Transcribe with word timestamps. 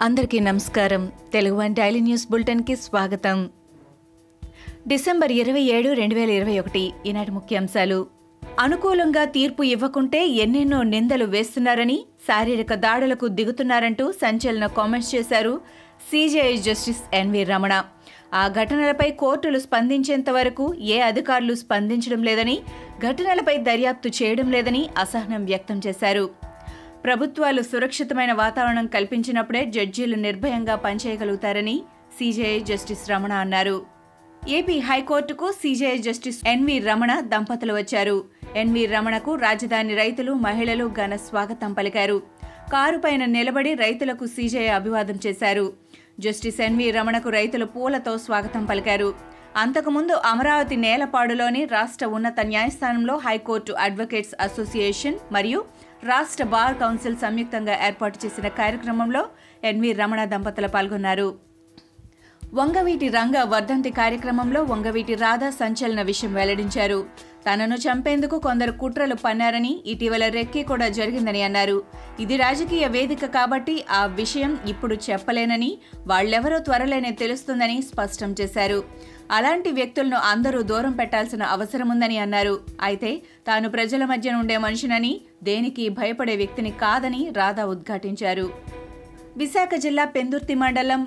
అందరికీ 0.00 0.40
నమస్కారం. 0.40 1.12
Telugu 1.32 1.56
one 1.56 1.74
daily 1.74 2.00
news 2.00 2.26
బులెటిన్కి 2.30 2.76
స్వాగతం. 2.76 3.50
డిసెంబర్ 4.88 5.32
ఇరవై 5.32 5.60
ఏడు 5.60 5.92
రెండు 5.92 6.14
వేల 6.14 6.30
ఇరవై 6.30 6.58
ఒకటి 6.58 6.92
ఈనాటి 7.06 7.30
ముఖ్యాంశాలు. 7.30 8.06
అనుకూలంగా 8.60 9.24
తీర్పు 9.24 9.62
ఇవ్వకుంటే 9.62 10.26
ఎన్నెన్నో 10.26 10.82
నిందలు 10.82 11.24
వేస్తున్నారని 11.24 12.04
శారీరక 12.20 12.74
దాడులకు 12.74 13.28
దిగుతున్నారంటూ 13.28 14.12
సంచలన 14.12 14.66
కామెంట్స్ 14.66 15.14
చేశారు 15.14 15.60
సీజేఐ 16.10 16.56
జస్టిస్ 16.56 17.14
ఎన్వి 17.14 17.44
రమణ. 17.44 17.82
ఆ 18.34 18.48
ఘటనలపై 18.48 19.10
కోర్టులు 19.10 19.58
స్పందించేంత 19.58 20.30
వరకు 20.30 20.74
ఏ 20.74 21.00
అధికారులు 21.00 21.54
స్పందించడం 21.54 22.22
లేదని 22.22 22.58
ఘటనలపై 23.08 23.56
దర్యాప్తు 23.56 24.08
చేయడం 24.08 24.50
లేదని 24.50 24.88
అసహనం 24.98 25.44
వ్యక్తం 25.44 25.80
చేశారు. 25.86 26.45
ప్రభుత్వాలు 27.04 27.62
సురక్షితమైన 27.62 28.32
వాతావరణం 28.32 28.86
కల్పించినప్పుడే 28.86 29.64
జడ్జీలు 29.64 30.16
నిర్భయంగా 30.16 30.74
పనిచేయగలుగుతారని 30.74 31.82
సీజేఐ 32.18 32.60
జస్టిస్ 32.60 33.10
రమణ 33.10 33.32
అన్నారు. 33.32 33.86
ఏపీ 34.48 34.78
హైకోర్టుకు 34.78 35.52
సీజేఐ 35.52 35.98
జస్టిస్ 35.98 36.48
ఎన్వి 36.48 36.78
రమణ 36.78 37.20
దంపతులు 37.20 37.72
వచ్చారు. 37.72 38.24
ఎన్వి 38.56 38.86
రమణకు 38.86 39.34
రాజధాని 39.34 39.94
రైతులు 39.94 40.32
మహిళలు 40.32 40.90
ఘన 41.04 41.16
స్వాగతం 41.16 41.72
పలికారు. 41.72 42.22
కారు 42.72 42.98
పైన 42.98 43.24
నిలబడి 43.24 43.74
రైతులకు 43.74 44.26
సీజేఐ 44.26 44.66
అభివాదం 44.66 45.18
చేశారు. 45.26 45.72
జస్టిస్ 46.20 46.60
ఎన్వి 46.60 46.90
రమణకు 46.90 47.28
రైతులు 47.28 47.64
పూలతో 47.64 48.18
స్వాగతం 48.18 48.64
పలికారు. 48.64 49.14
అంతకుముందు 49.56 50.12
అమరావతి 50.12 50.76
నేలపాడులోని 50.76 51.64
రాష్ట్ర 51.64 52.06
ఉన్నత 52.06 52.40
న్యాయస్థానంలో 52.40 53.16
హైకోర్టు 53.16 53.72
అడ్వకేట్స్ 53.72 54.42
అసోసియేషన్ 54.42 55.14
మరియు 55.32 55.64
రాష్ట్ర 56.04 56.44
బార్ 56.44 56.78
కౌన్సిల్ 56.78 57.16
సంయుక్తంగా 57.16 57.86
ఏర్పాటు 57.86 58.18
చేసిన 58.24 58.48
కార్యక్రమంలో 58.48 59.26
ఎన్వి 59.64 59.92
రమణ 59.92 60.24
దంపతులు 60.24 60.68
పాల్గొన్నారు. 60.68 61.34
వంగవీటి 62.54 63.08
రంగ 63.08 63.42
వర్ధంతి 63.42 63.90
కార్యక్రమంలో 63.90 64.62
వంగవీటి 64.62 65.14
రాధా 65.14 65.50
సంచలన 65.50 66.02
విషయం 66.02 66.34
వెల్లడించారు. 66.34 67.06
తనను 67.46 67.76
చంపేందుకు 67.76 68.38
కొందరు 68.38 68.72
కుట్రలు 68.72 69.14
పన్నారని 69.14 69.82
ఇటీవల 69.86 70.28
రెక్కి 70.28 70.62
కూడా 70.62 70.88
జరిగిందని 70.88 71.42
అన్నారు. 71.42 71.82
ఇది 72.20 72.36
రాజకీయ 72.36 72.86
వేదిక 72.86 73.26
కాబట్టి 73.26 73.84
ఆ 73.90 74.06
విషయం 74.06 74.58
ఇప్పుడు 74.66 74.94
చెప్పలేనని 74.94 75.78
వాళ్ళెవరో 76.06 76.58
త్వరలోనే 76.58 77.10
తెలుస్తుందని 77.10 77.82
స్పష్టం 77.82 78.34
చేశారు. 78.40 78.84
అలాంటి 79.30 79.70
వ్యక్తులను 79.72 80.16
అందరూ 80.16 80.62
దూరం 80.62 80.92
పెట్టాల్సిన 80.92 81.42
అవసరముందని 81.42 82.18
అన్నారు. 82.18 82.60
అయితే 82.82 83.22
తాను 83.46 83.68
ప్రజల 83.68 84.04
మధ్య 84.04 84.32
ఉండే 84.32 84.56
మనిషినని 84.56 85.20
దేనికి 85.42 85.88
భయపడే 85.88 86.36
వ్యక్తిని 86.36 86.70
కాదని 86.70 87.30
రాధా 87.36 87.64
ఉద్ఘాటించారు. 87.64 88.48
విశాఖ 89.36 89.74
జిల్లా 89.74 90.04
పెందుర్తి 90.04 90.54
మండలం 90.54 91.06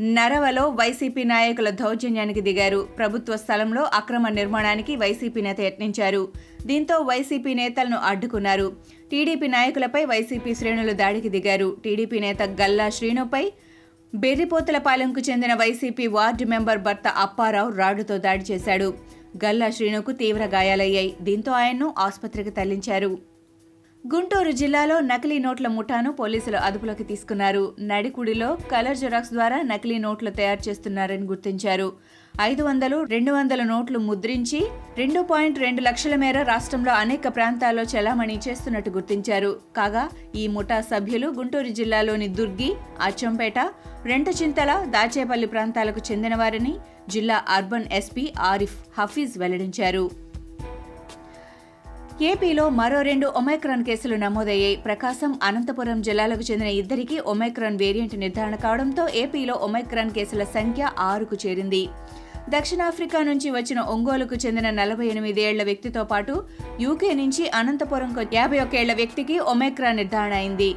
నరవలో 0.00 0.68
వైసీపీ 0.68 1.24
నాయకుల 1.24 1.70
దౌర్జన్యానికి 1.70 2.40
దిగారు. 2.40 2.88
ప్రభుత్వ 2.98 3.36
స్థలంలో 3.36 3.82
అక్రమ 3.82 4.28
నిర్మాణానికి 4.28 4.96
వైసీపీ 4.96 5.40
నేత 5.42 5.60
యత్నించారు. 5.60 6.28
దీంతో 6.66 6.98
వైసీపీ 6.98 7.54
నేతలను 7.54 7.96
అడ్డుకున్నారు. 7.96 8.76
టీడీపీ 9.10 9.46
నాయకులపై 9.46 10.04
వైసీపీ 10.04 10.54
శ్రేణులు 10.54 10.92
దాడికి 10.92 11.28
దిగారు. 11.28 11.76
టీడీపీ 11.84 12.18
నేత 12.18 12.42
గల్లా 12.42 12.88
శ్రీనుపై 12.88 13.52
బెర్రిపోతలపాలెంకు 14.14 15.20
చెందిన 15.30 15.54
వైసీపీ 15.54 16.06
వార్డు 16.06 16.44
మెంబర్ 16.44 16.78
భర్త 16.78 17.08
అప్పారావు 17.08 17.70
రాడ్డుతో 17.70 18.18
దాడి 18.18 18.44
చేశాడు. 18.52 18.94
గల్లా 19.44 19.70
శ్రీనుకు 19.70 20.12
తీవ్ర 20.12 20.46
గాయాలయ్యాయి. 20.46 21.14
దీంతో 21.20 21.52
ఆయన్ను 21.52 21.94
ఆసుపత్రికి 21.98 22.50
తరలించారు. 22.50 23.37
గుంటూరు 24.06 24.50
జిల్లాలో 24.50 25.00
నకిలీ 25.00 25.38
నోట్ల 25.38 25.66
ముఠాను 25.68 26.12
పోలీసులు 26.12 26.56
అదుపులోకి 26.56 27.04
తీసుకున్నారు. 27.04 27.74
నడికుడిలో 27.80 28.58
కలర్ 28.72 28.96
జెరాక్స్ 28.96 29.32
ద్వారా 29.32 29.62
నకిలీ 29.62 29.98
నోట్లు 29.98 30.30
తయారు 30.30 30.68
చేస్తున్నారని 30.68 31.22
గుర్తించారు. 31.22 31.92
ఐదు 32.40 32.62
వందలు 32.62 33.02
రెండు 33.02 33.32
వందల 33.32 33.62
నోట్లు 33.62 33.98
ముద్రించి 33.98 34.60
రెండు 34.98 35.20
పాయింట్ 35.20 35.58
రెండు 35.58 35.80
లక్షల 35.80 36.16
మేర 36.16 36.42
రాష్ట్రంలో 36.42 36.92
అనేక 36.92 37.28
ప్రాంతాల్లో 37.28 37.82
చలామణి 37.82 38.38
చేస్తున్నట్టు 38.48 38.90
గుర్తించారు. 38.90 39.60
కాగా 39.76 40.08
ఈ 40.36 40.46
ముఠా 40.46 40.80
సభ్యులు 40.80 41.28
గుంటూరు 41.28 41.68
జిల్లాలోని 41.68 42.28
దుర్గి 42.28 42.70
అచ్చంపేట 43.02 43.58
రెంటచింతల 44.04 44.72
దాచేపల్లి 44.88 45.46
ప్రాంతాలకు 45.46 46.02
చెందినవారని 46.12 46.74
జిల్లా 47.08 47.44
అర్బన్ 47.48 47.90
ఎస్పీ 47.92 48.32
ఆరిఫ్ 48.52 48.78
హఫీజ్ 49.00 49.38
వెల్లడించారు. 49.38 50.27
ఏపీలో 52.26 52.68
మరో 52.68 53.02
రెండు 53.02 53.26
ఒమైక్రాన్ 53.26 53.84
కేసులు 53.84 54.16
నమోదయ్యాయి. 54.16 54.76
ప్రకాశం 54.76 55.38
అనంతపురం 55.42 56.02
జిల్లాలకు 56.02 56.40
చెందిన 56.40 56.66
ఇద్దరికి 56.66 57.18
ఒమైక్రాన్ 57.18 57.76
వేరియంట్ 57.76 58.14
నిర్ధారణ 58.14 58.54
కావడంతో 58.54 59.08
ఏపీలో 59.08 59.54
ఒమైక్రాన్ 59.54 60.10
కేసుల 60.10 60.44
సంఖ్య 60.44 60.90
ఆరుకు 60.98 61.36
చేరింది. 61.46 61.88
దక్షిణాఫ్రికా 62.48 63.22
నుంచి 63.22 63.50
వచ్చిన 63.50 63.80
ఒంగోలుకు 63.80 64.34
చెందిన 64.34 64.70
నలభై 64.70 65.06
ఎనిమిదేళ్ళ 65.06 65.62
వ్యక్తితో 65.62 66.04
పాటు 66.04 66.44
యూకే 66.80 67.14
నుంచి 67.14 67.48
అనంతపురంకు 67.48 68.24
యాభై 68.34 68.58
ఒకేళ్ళ 68.58 68.94
వ్యక్తికి 68.94 69.38
ఒమైక్రాన్ 69.38 69.96
నిర్ధారణ 69.96 70.32
అయింది. 70.32 70.74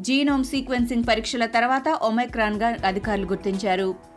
జీనోమ్ 0.00 0.44
సీక్వెన్సింగ్ 0.44 1.04
పరీక్షల 1.08 1.46
తర్వాత 1.46 1.88
ఒమైక్రాన్గా 1.88 2.76
అధికారులు 2.86 3.26
గుర్తించారు. 3.26 4.11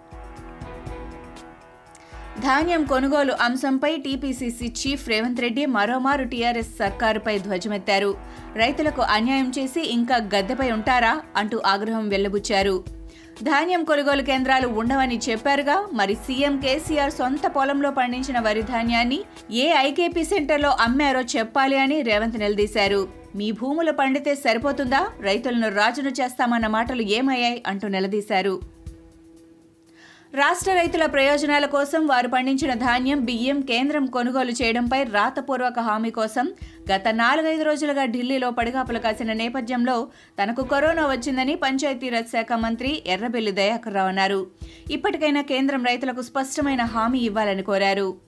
ధాన్యం 2.44 2.82
కొనుగోలు 2.84 3.34
అంశంపై 3.42 3.92
టీపీసీసీ 4.06 4.68
చీఫ్ 4.80 5.04
రేవంత్ 5.10 5.40
రెడ్డి 5.44 5.64
మరోమారు 5.76 6.24
టీఆర్ఎస్ 6.24 6.74
సర్కారుపై 6.80 7.36
ధ్వజమెత్తారు. 7.46 8.10
రైతులకు 8.56 9.02
అన్యాయం 9.02 9.50
చేసి 9.58 9.82
ఇంకా 9.96 10.18
గద్దెపై 10.34 10.68
ఉంటారా 10.72 11.14
అంటూ 11.36 11.62
ఆగ్రహం 11.66 12.10
వెల్లబుచ్చారు. 12.10 12.76
ధాన్యం 13.44 13.82
కొనుగోలు 13.84 14.22
కేంద్రాలు 14.22 14.68
ఉండవని 14.82 15.18
చెప్పారుగా 15.30 15.78
మరి 15.94 16.16
సీఎం 16.26 16.58
కేసీఆర్ 16.60 17.18
సొంత 17.20 17.46
పొలంలో 17.56 17.92
పండించిన 17.92 18.40
వరి 18.40 18.64
ధాన్యాన్ని 18.74 19.20
ఏ 19.64 19.68
ఐకేపీ 19.88 20.24
సెంటర్లో 20.24 20.70
అమ్మారో 20.88 21.24
చెప్పాలి 21.38 21.80
అని 21.80 22.02
రేవంత్ 22.02 22.40
నిలదీశారు. 22.46 23.02
మీ 23.36 23.52
భూములు 23.52 23.92
పండితే 23.92 24.36
సరిపోతుందా? 24.36 25.04
రైతులను 25.22 25.70
రాజును 25.76 26.14
చేస్తామన్న 26.22 26.68
మాటలు 26.68 27.02
ఏమయ్యాయి 27.02 27.64
అంటూ 27.68 27.88
నిలదీశారు. 27.88 28.75
రాష్ట్ర 30.38 30.72
రైతుల 30.74 31.06
ప్రయోజనాల 31.06 31.66
కోసం 31.66 32.08
వారు 32.08 32.28
పండించిన 32.28 32.74
ధాన్యం 32.74 33.20
బియ్యం 33.26 33.60
కేంద్రం 33.62 34.06
కొనుగోలు 34.06 34.54
చేయడంపై 34.62 35.00
రాతపూర్వక 35.04 35.80
హామీ 35.80 36.12
కోసం 36.12 36.46
గత 36.92 37.08
నాలుగైదు 37.22 37.64
రోజులుగా 37.64 38.06
ఢిల్లీలో 38.06 38.50
పడిగాపులు 38.52 39.00
కాసిన 39.00 39.34
నేపథ్యంలో 39.34 39.98
తనకు 40.42 40.64
కరోనా 40.64 41.06
వచ్చిందని 41.08 41.56
పంచాయతీరాజ్ 41.56 42.34
శాఖ 42.36 42.54
మంత్రి 42.66 43.04
ఎర్రబెల్లి 43.08 43.52
దయాకర్ 43.52 43.94
రావు 43.94 44.08
అన్నారు. 44.08 44.42
ఇప్పటికైనా 44.92 45.44
కేంద్రం 45.54 45.84
రైతులకు 45.86 46.22
స్పష్టమైన 46.22 46.84
హామీ 46.96 47.20
ఇవ్వాలని 47.20 47.64
కోరారు. 47.64 48.25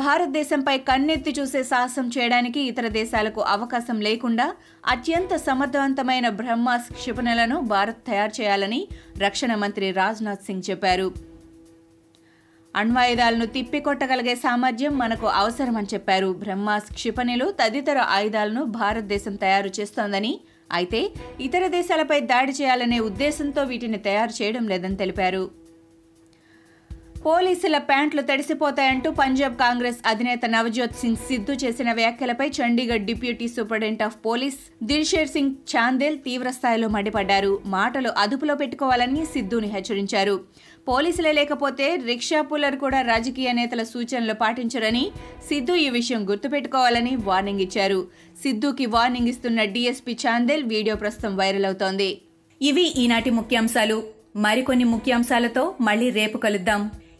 భారతదేశంపై 0.00 0.74
కన్నెత్తి 0.78 1.32
చూసే 1.38 1.60
సాహసం 1.62 2.06
చేయడానికి 2.16 2.60
ఇతర 2.70 2.86
దేశాలకు 2.96 3.40
అవకాశం 3.40 3.98
లేకుండా 4.06 4.46
అత్యంత 4.94 5.34
సమర్థవంతమైన 5.46 6.28
బ్రహ్మాస్ 6.40 6.88
క్షిపణులను 6.92 7.56
భారత్ 7.72 8.00
తయారు 8.08 8.32
చేయాలని 8.40 8.80
రక్షణ 9.18 9.54
మంత్రి 9.54 9.88
రాజ్నాథ్ 10.00 10.46
సింగ్ 10.46 10.66
చెప్పారు. 10.70 11.08
అణ్వాయుధాలను 12.74 13.46
తిప్పికొట్టగలిగే 13.46 14.34
సామర్థ్యం 14.34 14.94
మనకు 14.98 15.26
అవసరమని 15.40 15.90
చెప్పారు. 15.94 16.30
బ్రహ్మాస్ 16.44 16.88
క్షిపణులు 16.98 17.46
తదితర 17.60 17.98
ఆయుధాలను 18.16 18.64
భారతదేశం 18.80 19.34
తయారు 19.44 19.70
చేస్తోందని 19.80 20.32
అయితే 20.72 21.00
ఇతర 21.40 21.64
దేశాలపై 21.78 22.20
దాడి 22.32 22.52
చేయాలనే 22.52 22.98
ఉద్దేశంతో 23.08 23.62
వీటిని 23.62 23.98
తయారు 23.98 24.42
చేయడం 24.42 24.64
లేదని 24.68 24.96
తెలిపారు. 25.02 25.44
పోలీసుల 27.26 27.76
ప్యాంట్లు 27.88 28.22
తడిసిపోతాయంటూ 28.22 29.10
పంజాబ్ 29.10 29.54
కాంగ్రెస్ 29.56 30.00
అధినేత 30.06 30.40
నవజోత్ 30.46 30.96
సింగ్ 31.00 31.20
సిద్ధు 31.28 31.52
చేసిన 31.52 31.92
వ్యాఖ్యలపై 31.92 32.46
Chandigarh 32.56 33.04
deputy 33.10 33.46
superintendent 33.48 34.02
of 34.06 34.16
police 34.26 34.58
Dilsher 34.82 35.28
Singh 35.28 35.54
Chandel 35.72 36.18
తీవ్రస్థాయిలో 36.18 36.88
మండిపడ్డారు. 36.88 37.52
మాటలు 37.66 38.10
అదుపులో 38.22 38.54
పెట్టుకోవాలని 38.54 39.22
సిద్ధుని 39.26 39.66
హెచ్చరించారు. 39.66 40.34
పోలీసులే 40.88 41.32
లేకపోతే 41.32 41.86
రిక్షా 42.06 42.40
పుల్లర్ 42.40 42.76
కూడా 42.76 43.00
రాజకీయ 43.12 43.52
నేతల 43.52 43.82
సూచనలు 43.92 44.34
పాటించరని 44.42 45.04
సిద్ధు 45.48 45.76
ఈ 45.84 45.88
విషయం 45.88 46.28
గుర్తుపెట్టుకోవాలని 46.30 47.14
వార్నింగ్ 47.28 47.60
ఇచ్చారు. 47.60 48.00
సిద్ధుకి 48.42 48.86
వార్నింగ్ 48.96 49.28
ఇస్తున్న 49.28 49.64
డీఎస్పీ 49.76 50.14
చాందేల్ 50.26 50.66
వీడియో 50.74 50.96
ప్రస్తుతం 50.96 51.36
వైరల్ 51.36 51.68
అవుతోంది. 51.70 52.10
ఇవి 52.60 52.86
ఈనాటి 53.04 53.32
ముఖ్యాంశాలు. 53.38 53.98
మరికొన్ని 54.36 54.84
ముఖ్యాంశాలతో 54.92 55.64
మళ్ళీ 55.80 56.10
రేపు 56.20 56.38
కలుద్దాం. 56.38 56.84